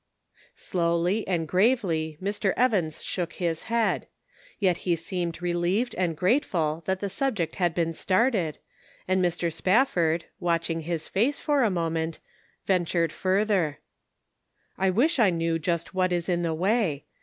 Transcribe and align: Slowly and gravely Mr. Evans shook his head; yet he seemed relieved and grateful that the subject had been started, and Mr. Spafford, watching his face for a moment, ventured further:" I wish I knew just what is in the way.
Slowly 0.55 1.27
and 1.27 1.47
gravely 1.47 2.17
Mr. 2.19 2.53
Evans 2.57 3.03
shook 3.03 3.33
his 3.33 3.65
head; 3.69 4.07
yet 4.57 4.77
he 4.77 4.95
seemed 4.95 5.43
relieved 5.43 5.93
and 5.95 6.17
grateful 6.17 6.81
that 6.87 7.01
the 7.01 7.07
subject 7.07 7.57
had 7.57 7.75
been 7.75 7.93
started, 7.93 8.57
and 9.07 9.23
Mr. 9.23 9.53
Spafford, 9.53 10.25
watching 10.39 10.81
his 10.81 11.07
face 11.07 11.39
for 11.39 11.61
a 11.61 11.69
moment, 11.69 12.17
ventured 12.65 13.13
further:" 13.13 13.77
I 14.75 14.89
wish 14.89 15.19
I 15.19 15.29
knew 15.29 15.59
just 15.59 15.93
what 15.93 16.11
is 16.11 16.27
in 16.27 16.41
the 16.41 16.55
way. 16.55 17.05